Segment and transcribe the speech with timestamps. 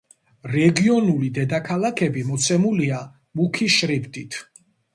[0.53, 3.05] რეგიონული დედაქალაქები მოცემულია
[3.41, 4.43] მუქი შრიფტით.